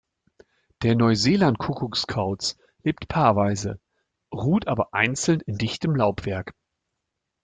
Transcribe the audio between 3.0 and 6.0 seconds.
paarweise, ruht aber einzeln in dichtem